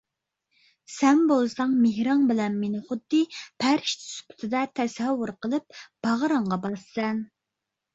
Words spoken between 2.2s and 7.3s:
بىلەن مېنى خۇددى پەرىشتە سۈپىتىدە تەسەۋۋۇر قىلىپ باغرىڭغا باسىسەن.